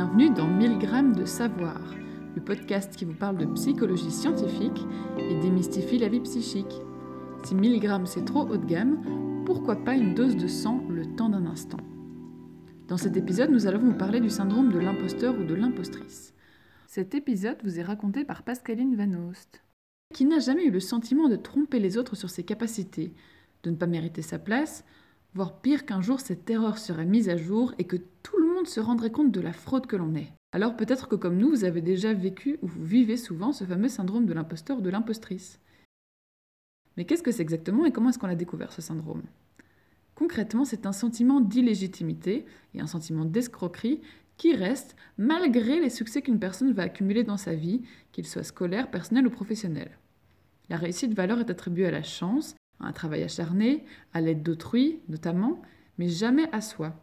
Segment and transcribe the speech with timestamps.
[0.00, 1.78] Bienvenue dans 1000 grammes de savoir,
[2.34, 4.86] le podcast qui vous parle de psychologie scientifique
[5.18, 6.80] et démystifie la vie psychique.
[7.44, 11.04] Si 1000 grammes c'est trop haut de gamme, pourquoi pas une dose de sang le
[11.16, 11.76] temps d'un instant?
[12.88, 16.32] Dans cet épisode, nous allons vous parler du syndrome de l'imposteur ou de l'impostrice.
[16.86, 19.62] Cet épisode vous est raconté par Pascaline Van Oost,
[20.14, 23.12] qui n'a jamais eu le sentiment de tromper les autres sur ses capacités,
[23.64, 24.82] de ne pas mériter sa place,
[25.34, 28.66] voire pire qu'un jour cette erreur serait mise à jour et que tout le monde
[28.66, 30.32] se rendrait compte de la fraude que l'on est.
[30.52, 33.88] Alors peut-être que comme nous, vous avez déjà vécu ou vous vivez souvent ce fameux
[33.88, 35.60] syndrome de l'imposteur ou de l'impostrice.
[36.96, 39.22] Mais qu'est-ce que c'est exactement et comment est-ce qu'on a découvert ce syndrome?
[40.16, 42.44] Concrètement, c'est un sentiment d'illégitimité
[42.74, 44.00] et un sentiment d'escroquerie
[44.36, 48.90] qui reste malgré les succès qu'une personne va accumuler dans sa vie, qu'il soit scolaire,
[48.90, 49.98] personnel ou professionnel.
[50.68, 55.60] La réussite valeur est attribuée à la chance un travail acharné, à l'aide d'autrui notamment,
[55.98, 56.94] mais jamais à soi.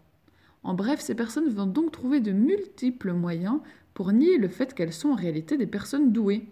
[0.64, 3.60] En bref, ces personnes vont donc trouver de multiples moyens
[3.94, 6.46] pour nier le fait qu'elles sont en réalité des personnes douées.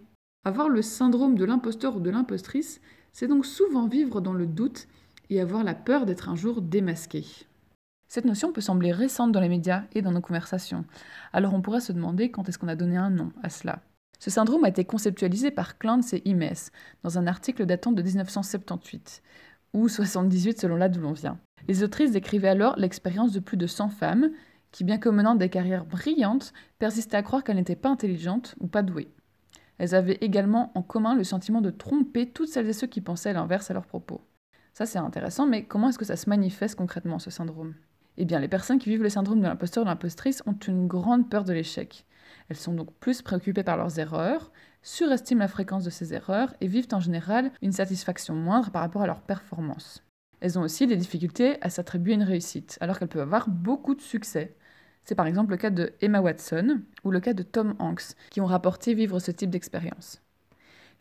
[0.44, 2.80] Avoir le syndrome de l'imposteur ou de l'impostrice,
[3.12, 4.86] c'est donc souvent vivre dans le doute
[5.30, 7.24] et avoir la peur d'être un jour démasqué.
[8.08, 10.84] Cette notion peut sembler récente dans les médias et dans nos conversations,
[11.32, 13.82] alors on pourrait se demander quand est-ce qu'on a donné un nom à cela.
[14.18, 16.70] Ce syndrome a été conceptualisé par Clance et Imes
[17.02, 19.22] dans un article datant de 1978,
[19.74, 21.38] ou 78 selon là d'où l'on vient.
[21.68, 24.30] Les autrices décrivaient alors l'expérience de plus de 100 femmes
[24.72, 28.66] qui, bien que menant des carrières brillantes, persistaient à croire qu'elles n'étaient pas intelligentes ou
[28.66, 29.10] pas douées.
[29.78, 33.32] Elles avaient également en commun le sentiment de tromper toutes celles et ceux qui pensaient
[33.32, 34.22] l'inverse à leurs propos.
[34.72, 37.74] Ça c'est intéressant, mais comment est-ce que ça se manifeste concrètement ce syndrome?
[38.18, 40.86] Eh bien, les personnes qui vivent le syndrome de l'imposteur ou de l'impostrice ont une
[40.86, 42.06] grande peur de l'échec.
[42.48, 46.66] Elles sont donc plus préoccupées par leurs erreurs, surestiment la fréquence de ces erreurs et
[46.66, 50.02] vivent en général une satisfaction moindre par rapport à leur performance.
[50.40, 54.02] Elles ont aussi des difficultés à s'attribuer une réussite, alors qu'elles peuvent avoir beaucoup de
[54.02, 54.54] succès.
[55.04, 58.40] C'est par exemple le cas de Emma Watson ou le cas de Tom Hanks, qui
[58.40, 60.22] ont rapporté vivre ce type d'expérience.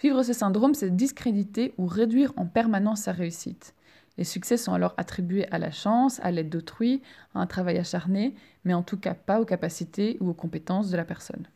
[0.02, 3.73] Vivre ce syndrome, c'est discréditer ou réduire en permanence sa réussite.
[4.17, 7.02] Les succès sont alors attribués à la chance, à l'aide d'autrui,
[7.33, 10.98] à un travail acharné, mais en tout cas pas aux capacités ou aux compétences de
[10.98, 11.48] la personne.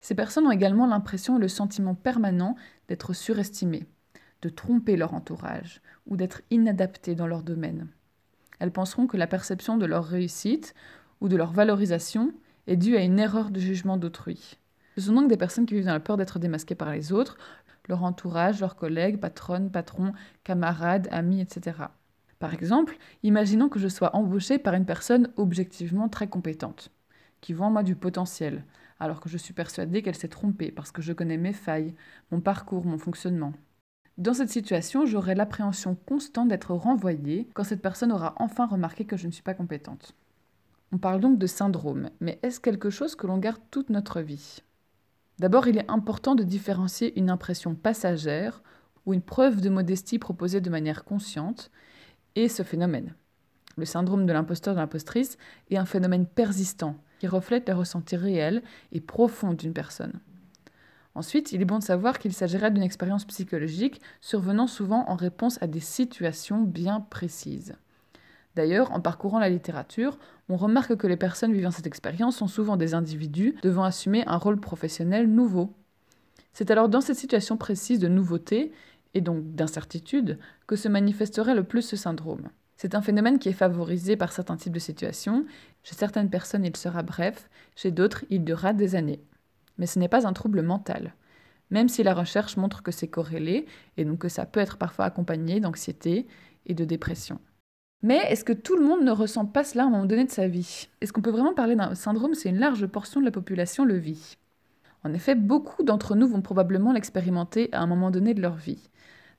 [0.00, 2.56] Ces personnes ont également l'impression et le sentiment permanent
[2.88, 3.86] d'être surestimées,
[4.42, 7.88] de tromper leur entourage ou d'être inadaptées dans leur domaine.
[8.58, 10.74] Elles penseront que la perception de leur réussite
[11.20, 12.32] ou de leur valorisation
[12.66, 14.58] est due à une erreur de jugement d'autrui.
[14.96, 17.36] Ce sont donc des personnes qui vivent dans la peur d'être démasquées par les autres,
[17.88, 20.12] leur entourage, leurs collègues, patronnes, patrons,
[20.42, 21.74] camarades, amis, etc.
[22.38, 26.90] Par exemple, imaginons que je sois embauchée par une personne objectivement très compétente,
[27.40, 28.64] qui voit en moi du potentiel,
[29.00, 31.94] alors que je suis persuadée qu'elle s'est trompée parce que je connais mes failles,
[32.30, 33.52] mon parcours, mon fonctionnement.
[34.18, 39.16] Dans cette situation, j'aurai l'appréhension constante d'être renvoyée quand cette personne aura enfin remarqué que
[39.16, 40.14] je ne suis pas compétente.
[40.92, 44.62] On parle donc de syndrome, mais est-ce quelque chose que l'on garde toute notre vie?
[45.38, 48.62] D'abord, il est important de différencier une impression passagère
[49.04, 51.70] ou une preuve de modestie proposée de manière consciente
[52.36, 53.14] et ce phénomène.
[53.76, 55.36] Le syndrome de l'imposteur de l'impostrice
[55.70, 60.20] est un phénomène persistant qui reflète les ressentis réels et profonds d'une personne.
[61.14, 65.60] Ensuite, il est bon de savoir qu'il s'agirait d'une expérience psychologique survenant souvent en réponse
[65.62, 67.74] à des situations bien précises.
[68.54, 70.18] D'ailleurs, en parcourant la littérature,
[70.48, 74.36] on remarque que les personnes vivant cette expérience sont souvent des individus devant assumer un
[74.36, 75.74] rôle professionnel nouveau.
[76.52, 78.72] C'est alors dans cette situation précise de nouveauté
[79.16, 82.50] et donc d'incertitude, que se manifesterait le plus ce syndrome.
[82.76, 85.46] C'est un phénomène qui est favorisé par certains types de situations.
[85.82, 89.22] Chez certaines personnes, il sera bref, chez d'autres, il durera des années.
[89.78, 91.14] Mais ce n'est pas un trouble mental.
[91.70, 93.64] Même si la recherche montre que c'est corrélé,
[93.96, 96.26] et donc que ça peut être parfois accompagné d'anxiété
[96.66, 97.40] et de dépression.
[98.02, 100.30] Mais est-ce que tout le monde ne ressent pas cela à un moment donné de
[100.30, 100.88] sa vie?
[101.00, 102.34] Est-ce qu'on peut vraiment parler d'un syndrome?
[102.34, 104.36] Si une large portion de la population le vit
[105.02, 108.90] En effet, beaucoup d'entre nous vont probablement l'expérimenter à un moment donné de leur vie.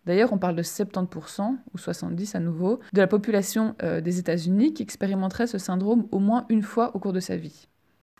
[0.07, 4.73] D'ailleurs, on parle de 70% ou 70% à nouveau de la population euh, des États-Unis
[4.73, 7.67] qui expérimenterait ce syndrome au moins une fois au cours de sa vie.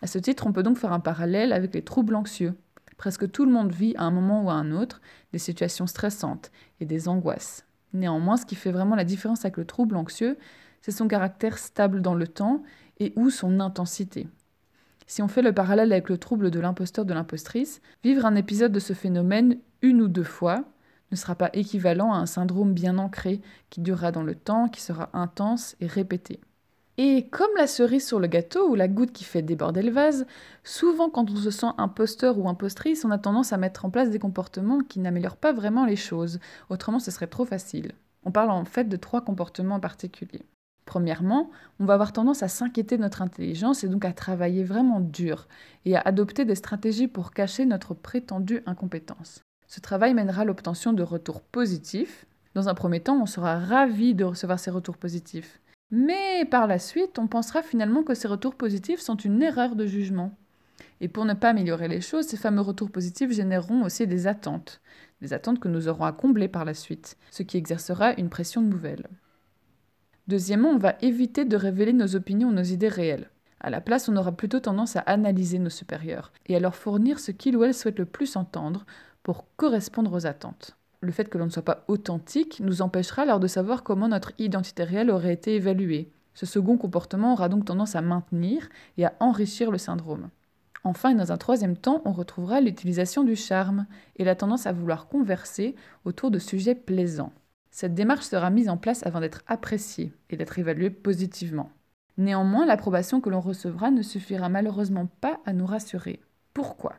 [0.02, 2.52] À ce titre, on peut donc faire un parallèle avec les troubles anxieux.
[2.98, 5.00] Presque tout le monde vit à un moment ou à un autre
[5.32, 7.64] des situations stressantes et des angoisses.
[7.94, 10.36] Néanmoins, ce qui fait vraiment la différence avec le trouble anxieux,
[10.82, 12.64] c'est son caractère stable dans le temps
[13.00, 14.28] et ou son intensité.
[15.06, 18.72] Si on fait le parallèle avec le trouble de l'imposteur de l'impostrice, vivre un épisode
[18.72, 20.66] de ce phénomène une ou deux fois,
[21.10, 23.40] ne sera pas équivalent à un syndrome bien ancré
[23.70, 26.40] qui durera dans le temps, qui sera intense et répété.
[27.00, 30.26] Et comme la cerise sur le gâteau ou la goutte qui fait déborder le vase,
[30.64, 34.10] souvent quand on se sent imposteur ou impostrice, on a tendance à mettre en place
[34.10, 36.40] des comportements qui n'améliorent pas vraiment les choses,
[36.70, 37.92] autrement ce serait trop facile.
[38.24, 40.44] On parle en fait de trois comportements particuliers.
[40.86, 45.00] Premièrement, on va avoir tendance à s'inquiéter de notre intelligence et donc à travailler vraiment
[45.00, 45.46] dur
[45.84, 49.42] et à adopter des stratégies pour cacher notre prétendue incompétence.
[49.68, 52.24] Ce travail mènera à l'obtention de retours positifs.
[52.54, 55.60] Dans un premier temps, on sera ravi de recevoir ces retours positifs.
[55.90, 59.86] Mais par la suite, on pensera finalement que ces retours positifs sont une erreur de
[59.86, 60.34] jugement.
[61.00, 64.80] Et pour ne pas améliorer les choses, ces fameux retours positifs généreront aussi des attentes,
[65.20, 68.62] des attentes que nous aurons à combler par la suite, ce qui exercera une pression
[68.62, 69.06] nouvelle.
[70.28, 73.30] Deuxièmement, on va éviter de révéler nos opinions ou nos idées réelles.
[73.60, 77.18] À la place, on aura plutôt tendance à analyser nos supérieurs et à leur fournir
[77.18, 78.86] ce qu'ils ou elles souhaitent le plus entendre
[79.28, 80.78] pour correspondre aux attentes.
[81.02, 84.32] Le fait que l'on ne soit pas authentique nous empêchera alors de savoir comment notre
[84.38, 86.10] identité réelle aurait été évaluée.
[86.32, 90.30] Ce second comportement aura donc tendance à maintenir et à enrichir le syndrome.
[90.82, 93.84] Enfin, dans un troisième temps, on retrouvera l'utilisation du charme
[94.16, 95.74] et la tendance à vouloir converser
[96.06, 97.34] autour de sujets plaisants.
[97.70, 101.70] Cette démarche sera mise en place avant d'être appréciée et d'être évaluée positivement.
[102.16, 106.22] Néanmoins, l'approbation que l'on recevra ne suffira malheureusement pas à nous rassurer.
[106.54, 106.94] Pourquoi?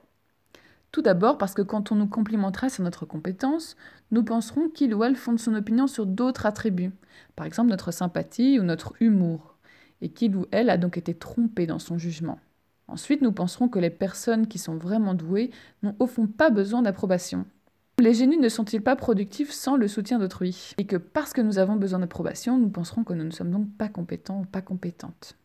[0.92, 3.78] Tout d'abord parce que quand on nous complimentera sur notre compétence,
[4.12, 6.92] nous penserons qu'il ou elle fonde son opinion sur d'autres attributs,
[7.36, 9.58] par exemple notre sympathie ou notre humour,
[10.02, 12.40] et qu'il ou elle a donc été trompé dans son jugement.
[12.88, 15.52] Ensuite, nous penserons que les personnes qui sont vraiment douées
[15.84, 17.46] n'ont au fond pas besoin d'approbation,
[18.00, 20.74] les génies ne sont-ils pas productifs sans le soutien d'autrui?
[20.78, 23.68] Et que parce que nous avons besoin d'approbation, nous penserons que nous ne sommes donc
[23.78, 25.36] pas compétents ou pas compétentes.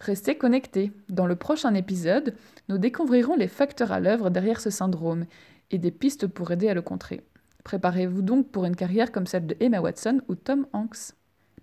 [0.00, 0.92] Restez connectés.
[1.10, 2.34] Dans le prochain épisode,
[2.68, 5.26] nous découvrirons les facteurs à l'œuvre derrière ce syndrome
[5.70, 7.20] et des pistes pour aider à le contrer.
[7.64, 11.12] Préparez-vous donc pour une carrière comme celle de Emma Watson ou Tom Hanks.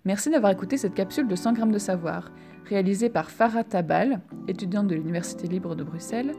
[0.04, 2.30] Merci d'avoir écouté cette capsule de 100 grammes de savoir,
[2.64, 6.34] réalisée par Farah Tabal, étudiante de l'Université libre de Bruxelles,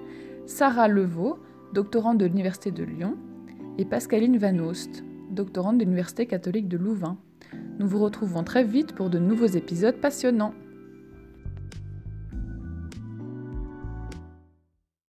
[0.46, 1.40] Sarah Levaux,
[1.74, 3.18] doctorante de l'Université de Lyon,
[3.78, 7.18] et Pascaline Van Oost, doctorante de l'Université catholique de Louvain.
[7.78, 10.54] Nous vous retrouvons très vite pour de nouveaux épisodes passionnants.